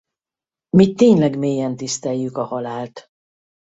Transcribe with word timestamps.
Mi 0.77 0.93
tényleg 0.93 1.37
mélyen 1.37 1.75
tiszteljük 1.75 2.37
a 2.37 2.43
halált. 2.43 3.07